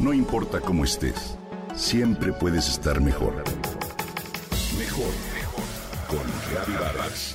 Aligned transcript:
No 0.00 0.14
importa 0.14 0.60
cómo 0.60 0.84
estés, 0.84 1.36
siempre 1.74 2.32
puedes 2.32 2.68
estar 2.70 3.02
mejor. 3.02 3.44
Mejor, 4.78 5.12
mejor. 5.34 5.64
Con 6.08 6.20
Reavivadas. 6.50 7.34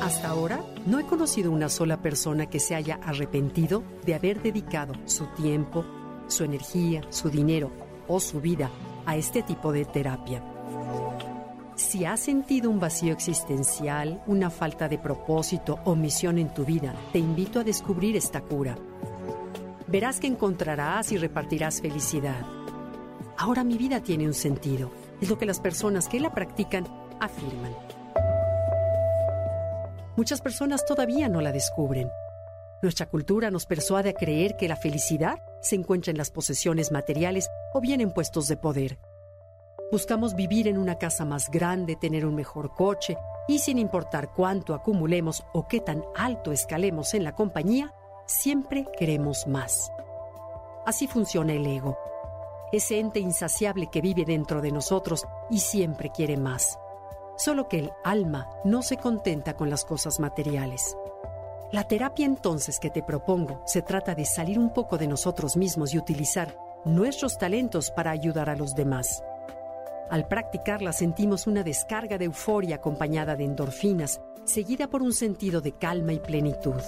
Hasta 0.00 0.28
ahora, 0.28 0.60
no 0.86 0.98
he 0.98 1.04
conocido 1.04 1.52
una 1.52 1.68
sola 1.68 2.02
persona 2.02 2.46
que 2.46 2.60
se 2.60 2.74
haya 2.74 2.98
arrepentido 3.04 3.82
de 4.04 4.14
haber 4.14 4.42
dedicado 4.42 4.94
su 5.04 5.26
tiempo, 5.28 5.84
su 6.26 6.44
energía, 6.44 7.02
su 7.10 7.30
dinero 7.30 7.70
o 8.08 8.18
su 8.18 8.40
vida 8.40 8.70
a 9.06 9.16
este 9.16 9.42
tipo 9.42 9.72
de 9.72 9.84
terapia. 9.84 10.42
Si 11.76 12.04
has 12.04 12.20
sentido 12.20 12.70
un 12.70 12.80
vacío 12.80 13.12
existencial, 13.12 14.22
una 14.26 14.50
falta 14.50 14.88
de 14.88 14.98
propósito 14.98 15.78
o 15.84 15.94
misión 15.94 16.38
en 16.38 16.52
tu 16.52 16.64
vida, 16.64 16.94
te 17.12 17.18
invito 17.18 17.60
a 17.60 17.64
descubrir 17.64 18.16
esta 18.16 18.40
cura. 18.40 18.76
Verás 19.86 20.20
que 20.20 20.26
encontrarás 20.26 21.12
y 21.12 21.16
repartirás 21.16 21.80
felicidad. 21.80 22.44
Ahora 23.38 23.64
mi 23.64 23.78
vida 23.78 24.00
tiene 24.00 24.26
un 24.26 24.34
sentido, 24.34 24.90
es 25.20 25.30
lo 25.30 25.38
que 25.38 25.46
las 25.46 25.60
personas 25.60 26.08
que 26.08 26.20
la 26.20 26.32
practican 26.32 26.86
afirman. 27.20 27.72
Muchas 30.14 30.42
personas 30.42 30.84
todavía 30.84 31.28
no 31.30 31.40
la 31.40 31.52
descubren. 31.52 32.10
Nuestra 32.82 33.06
cultura 33.06 33.50
nos 33.50 33.64
persuade 33.64 34.10
a 34.10 34.12
creer 34.12 34.56
que 34.56 34.68
la 34.68 34.76
felicidad 34.76 35.38
se 35.62 35.74
encuentra 35.74 36.10
en 36.10 36.18
las 36.18 36.30
posesiones 36.30 36.92
materiales 36.92 37.48
o 37.72 37.80
bien 37.80 38.02
en 38.02 38.12
puestos 38.12 38.46
de 38.46 38.58
poder. 38.58 38.98
Buscamos 39.90 40.34
vivir 40.34 40.68
en 40.68 40.76
una 40.76 40.98
casa 40.98 41.24
más 41.24 41.50
grande, 41.50 41.96
tener 41.96 42.26
un 42.26 42.34
mejor 42.34 42.74
coche 42.74 43.16
y 43.48 43.58
sin 43.60 43.78
importar 43.78 44.32
cuánto 44.34 44.74
acumulemos 44.74 45.44
o 45.54 45.66
qué 45.66 45.80
tan 45.80 46.04
alto 46.14 46.52
escalemos 46.52 47.14
en 47.14 47.24
la 47.24 47.34
compañía, 47.34 47.94
siempre 48.26 48.86
queremos 48.98 49.46
más. 49.46 49.90
Así 50.84 51.06
funciona 51.06 51.54
el 51.54 51.66
ego, 51.66 51.96
ese 52.70 52.98
ente 52.98 53.20
insaciable 53.20 53.88
que 53.90 54.02
vive 54.02 54.24
dentro 54.26 54.60
de 54.60 54.72
nosotros 54.72 55.24
y 55.48 55.60
siempre 55.60 56.10
quiere 56.10 56.36
más. 56.36 56.78
Solo 57.44 57.66
que 57.66 57.80
el 57.80 57.90
alma 58.04 58.48
no 58.64 58.82
se 58.82 58.98
contenta 58.98 59.56
con 59.56 59.68
las 59.68 59.84
cosas 59.84 60.20
materiales. 60.20 60.96
La 61.72 61.88
terapia 61.88 62.24
entonces 62.24 62.78
que 62.78 62.88
te 62.88 63.02
propongo 63.02 63.64
se 63.66 63.82
trata 63.82 64.14
de 64.14 64.24
salir 64.24 64.60
un 64.60 64.72
poco 64.72 64.96
de 64.96 65.08
nosotros 65.08 65.56
mismos 65.56 65.92
y 65.92 65.98
utilizar 65.98 66.56
nuestros 66.84 67.38
talentos 67.38 67.90
para 67.90 68.12
ayudar 68.12 68.48
a 68.48 68.54
los 68.54 68.76
demás. 68.76 69.24
Al 70.08 70.28
practicarla 70.28 70.92
sentimos 70.92 71.48
una 71.48 71.64
descarga 71.64 72.16
de 72.16 72.26
euforia 72.26 72.76
acompañada 72.76 73.34
de 73.34 73.42
endorfinas, 73.42 74.20
seguida 74.44 74.86
por 74.86 75.02
un 75.02 75.12
sentido 75.12 75.60
de 75.60 75.72
calma 75.72 76.12
y 76.12 76.20
plenitud. 76.20 76.80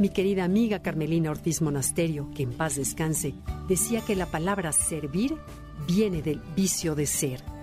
Mi 0.00 0.08
querida 0.08 0.42
amiga 0.42 0.82
Carmelina 0.82 1.30
Ortiz 1.30 1.62
Monasterio, 1.62 2.32
que 2.34 2.42
en 2.42 2.56
paz 2.56 2.74
descanse, 2.74 3.34
decía 3.68 4.00
que 4.00 4.16
la 4.16 4.26
palabra 4.26 4.72
servir 4.72 5.36
viene 5.86 6.20
del 6.20 6.40
vicio 6.56 6.96
de 6.96 7.06
ser. 7.06 7.61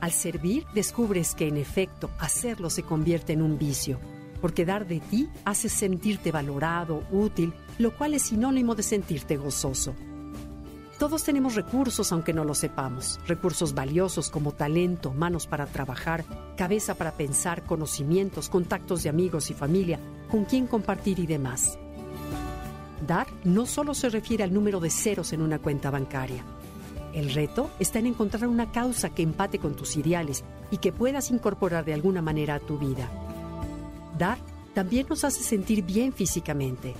Al 0.00 0.12
servir, 0.12 0.64
descubres 0.74 1.34
que 1.34 1.48
en 1.48 1.56
efecto 1.56 2.10
hacerlo 2.18 2.70
se 2.70 2.82
convierte 2.84 3.32
en 3.32 3.42
un 3.42 3.58
vicio, 3.58 3.98
porque 4.40 4.64
dar 4.64 4.86
de 4.86 5.00
ti 5.00 5.28
hace 5.44 5.68
sentirte 5.68 6.30
valorado, 6.30 7.02
útil, 7.10 7.52
lo 7.78 7.96
cual 7.96 8.14
es 8.14 8.22
sinónimo 8.22 8.74
de 8.74 8.84
sentirte 8.84 9.36
gozoso. 9.36 9.94
Todos 10.98 11.22
tenemos 11.22 11.54
recursos 11.54 12.10
aunque 12.10 12.32
no 12.32 12.44
lo 12.44 12.54
sepamos, 12.54 13.20
recursos 13.26 13.72
valiosos 13.72 14.30
como 14.30 14.52
talento, 14.52 15.12
manos 15.12 15.46
para 15.46 15.66
trabajar, 15.66 16.24
cabeza 16.56 16.96
para 16.96 17.12
pensar, 17.12 17.64
conocimientos, 17.64 18.48
contactos 18.48 19.04
de 19.04 19.08
amigos 19.08 19.50
y 19.50 19.54
familia, 19.54 20.00
con 20.28 20.44
quien 20.44 20.66
compartir 20.66 21.20
y 21.20 21.26
demás. 21.26 21.78
Dar 23.06 23.28
no 23.44 23.64
solo 23.66 23.94
se 23.94 24.08
refiere 24.08 24.42
al 24.42 24.52
número 24.52 24.80
de 24.80 24.90
ceros 24.90 25.32
en 25.32 25.40
una 25.40 25.60
cuenta 25.60 25.90
bancaria, 25.90 26.44
el 27.14 27.32
reto 27.32 27.70
está 27.78 27.98
en 27.98 28.06
encontrar 28.06 28.46
una 28.46 28.70
causa 28.70 29.10
que 29.10 29.22
empate 29.22 29.58
con 29.58 29.74
tus 29.74 29.96
ideales 29.96 30.44
y 30.70 30.78
que 30.78 30.92
puedas 30.92 31.30
incorporar 31.30 31.84
de 31.84 31.94
alguna 31.94 32.22
manera 32.22 32.56
a 32.56 32.60
tu 32.60 32.78
vida. 32.78 33.10
Dar 34.18 34.38
también 34.74 35.06
nos 35.08 35.24
hace 35.24 35.42
sentir 35.42 35.82
bien 35.84 36.12
físicamente. 36.12 36.94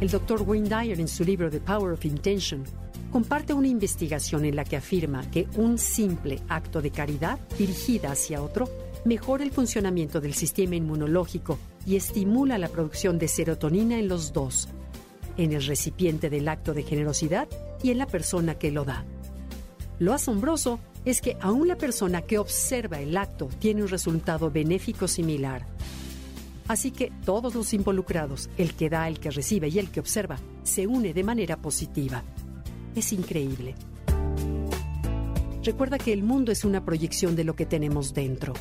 El 0.00 0.10
Dr. 0.10 0.42
Wayne 0.42 0.68
Dyer 0.68 1.00
en 1.00 1.08
su 1.08 1.24
libro 1.24 1.50
The 1.50 1.60
Power 1.60 1.92
of 1.92 2.04
Intention 2.04 2.64
comparte 3.12 3.54
una 3.54 3.68
investigación 3.68 4.44
en 4.44 4.56
la 4.56 4.64
que 4.64 4.76
afirma 4.76 5.30
que 5.30 5.46
un 5.56 5.78
simple 5.78 6.42
acto 6.48 6.82
de 6.82 6.90
caridad 6.90 7.38
dirigida 7.56 8.10
hacia 8.10 8.42
otro 8.42 8.68
mejora 9.04 9.44
el 9.44 9.52
funcionamiento 9.52 10.20
del 10.20 10.34
sistema 10.34 10.74
inmunológico 10.74 11.58
y 11.86 11.96
estimula 11.96 12.58
la 12.58 12.68
producción 12.68 13.18
de 13.18 13.28
serotonina 13.28 13.98
en 13.98 14.08
los 14.08 14.32
dos, 14.32 14.68
en 15.36 15.52
el 15.52 15.64
recipiente 15.64 16.30
del 16.30 16.48
acto 16.48 16.74
de 16.74 16.82
generosidad 16.82 17.48
y 17.82 17.90
en 17.90 17.98
la 17.98 18.06
persona 18.06 18.56
que 18.56 18.70
lo 18.70 18.84
da. 18.84 19.04
Lo 19.98 20.12
asombroso 20.12 20.80
es 21.04 21.20
que 21.20 21.36
aún 21.40 21.68
la 21.68 21.76
persona 21.76 22.22
que 22.22 22.38
observa 22.38 23.00
el 23.00 23.16
acto 23.16 23.48
tiene 23.58 23.82
un 23.82 23.88
resultado 23.88 24.50
benéfico 24.50 25.06
similar. 25.06 25.66
Así 26.66 26.90
que 26.90 27.12
todos 27.24 27.54
los 27.54 27.74
involucrados, 27.74 28.48
el 28.56 28.74
que 28.74 28.88
da, 28.88 29.06
el 29.06 29.20
que 29.20 29.30
recibe 29.30 29.68
y 29.68 29.78
el 29.78 29.90
que 29.90 30.00
observa, 30.00 30.38
se 30.62 30.86
une 30.86 31.12
de 31.12 31.22
manera 31.22 31.58
positiva. 31.58 32.22
Es 32.94 33.12
increíble. 33.12 33.74
Recuerda 35.62 35.98
que 35.98 36.12
el 36.12 36.22
mundo 36.22 36.52
es 36.52 36.64
una 36.64 36.84
proyección 36.84 37.36
de 37.36 37.44
lo 37.44 37.54
que 37.54 37.66
tenemos 37.66 38.14
dentro. 38.14 38.54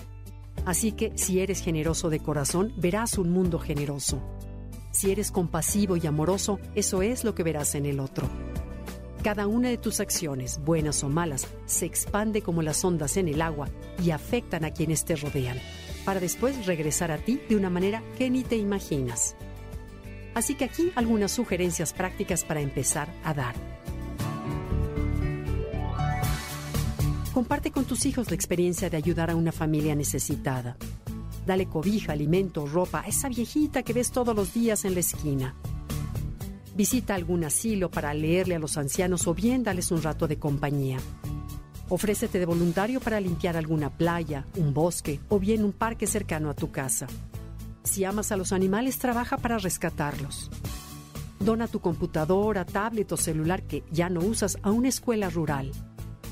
Así 0.65 0.91
que 0.93 1.11
si 1.15 1.39
eres 1.39 1.61
generoso 1.61 2.09
de 2.09 2.19
corazón, 2.19 2.73
verás 2.77 3.17
un 3.17 3.31
mundo 3.31 3.59
generoso. 3.59 4.21
Si 4.93 5.11
eres 5.11 5.31
compasivo 5.31 5.97
y 5.97 6.05
amoroso, 6.05 6.59
eso 6.75 7.01
es 7.01 7.23
lo 7.23 7.33
que 7.33 7.41
verás 7.41 7.73
en 7.73 7.87
el 7.87 7.99
otro. 7.99 8.29
Cada 9.23 9.47
una 9.47 9.69
de 9.69 9.77
tus 9.79 9.99
acciones, 9.99 10.59
buenas 10.63 11.03
o 11.03 11.09
malas, 11.09 11.47
se 11.65 11.87
expande 11.87 12.43
como 12.43 12.61
las 12.61 12.85
ondas 12.85 13.17
en 13.17 13.27
el 13.27 13.41
agua 13.41 13.69
y 14.03 14.11
afectan 14.11 14.65
a 14.65 14.71
quienes 14.71 15.03
te 15.03 15.15
rodean, 15.15 15.57
para 16.05 16.19
después 16.19 16.67
regresar 16.67 17.11
a 17.11 17.17
ti 17.17 17.41
de 17.49 17.55
una 17.55 17.71
manera 17.71 18.03
que 18.19 18.29
ni 18.29 18.43
te 18.43 18.55
imaginas. 18.55 19.35
Así 20.35 20.53
que 20.53 20.65
aquí 20.65 20.91
algunas 20.95 21.31
sugerencias 21.31 21.91
prácticas 21.91 22.43
para 22.43 22.61
empezar 22.61 23.07
a 23.23 23.33
dar. 23.33 23.55
Comparte 27.33 27.71
con 27.71 27.85
tus 27.85 28.05
hijos 28.05 28.29
la 28.29 28.35
experiencia 28.35 28.91
de 28.91 28.97
ayudar 28.97 29.31
a 29.31 29.35
una 29.35 29.51
familia 29.51 29.95
necesitada. 29.95 30.77
Dale 31.45 31.67
cobija, 31.67 32.13
alimento, 32.13 32.65
ropa 32.65 33.01
a 33.01 33.07
esa 33.07 33.27
viejita 33.27 33.83
que 33.83 33.93
ves 33.93 34.11
todos 34.11 34.35
los 34.35 34.53
días 34.53 34.85
en 34.85 34.93
la 34.93 35.01
esquina. 35.01 35.55
Visita 36.75 37.13
algún 37.15 37.43
asilo 37.43 37.91
para 37.91 38.13
leerle 38.13 38.55
a 38.55 38.59
los 38.59 38.77
ancianos 38.77 39.27
o 39.27 39.33
bien 39.33 39.63
dales 39.63 39.91
un 39.91 40.01
rato 40.01 40.27
de 40.27 40.39
compañía. 40.39 40.97
Ofrécete 41.89 42.39
de 42.39 42.45
voluntario 42.45 42.99
para 42.99 43.19
limpiar 43.19 43.57
alguna 43.57 43.89
playa, 43.89 44.47
un 44.57 44.73
bosque 44.73 45.19
o 45.29 45.37
bien 45.37 45.63
un 45.63 45.73
parque 45.73 46.07
cercano 46.07 46.49
a 46.49 46.55
tu 46.55 46.71
casa. 46.71 47.07
Si 47.83 48.05
amas 48.05 48.31
a 48.31 48.37
los 48.37 48.53
animales, 48.53 48.97
trabaja 48.97 49.37
para 49.37 49.57
rescatarlos. 49.57 50.49
Dona 51.39 51.67
tu 51.67 51.81
computadora, 51.81 52.65
tablet 52.65 53.11
o 53.11 53.17
celular 53.17 53.63
que 53.63 53.83
ya 53.91 54.09
no 54.09 54.21
usas 54.21 54.57
a 54.63 54.71
una 54.71 54.87
escuela 54.87 55.29
rural. 55.29 55.71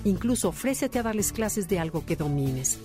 Incluso 0.05 0.49
ofrécete 0.49 0.99
a 0.99 1.03
darles 1.03 1.33
clases 1.33 1.67
de 1.67 1.77
algo 1.77 2.05
que 2.05 2.15
domines. 2.15 2.79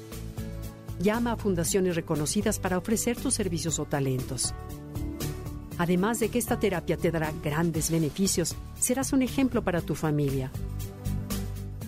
Llama 1.01 1.33
a 1.33 1.37
fundaciones 1.37 1.95
reconocidas 1.95 2.59
para 2.59 2.79
ofrecer 2.79 3.17
tus 3.17 3.34
servicios 3.34 3.78
o 3.78 3.84
talentos. 3.84 4.54
Además 5.78 6.19
de 6.21 6.31
que 6.31 6.39
esta 6.39 6.59
terapia 6.59 6.97
te 6.97 7.10
dará 7.10 7.33
grandes 7.43 7.91
beneficios, 7.91 8.57
serás 8.78 9.13
un 9.13 9.22
ejemplo 9.22 9.63
para 9.63 9.83
tu 9.83 9.95
familia. 9.95 10.51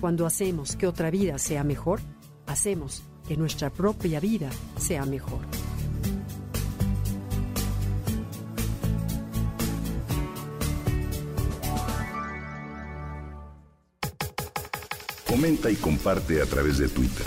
Cuando 0.00 0.26
hacemos 0.26 0.76
que 0.76 0.86
otra 0.86 1.10
vida 1.10 1.38
sea 1.38 1.64
mejor, 1.64 2.00
hacemos 2.46 3.02
que 3.26 3.36
nuestra 3.36 3.70
propia 3.70 4.20
vida 4.20 4.50
sea 4.78 5.04
mejor. 5.06 5.40
Comenta 15.26 15.70
y 15.70 15.76
comparte 15.76 16.42
a 16.42 16.46
través 16.46 16.78
de 16.78 16.88
Twitter. 16.88 17.26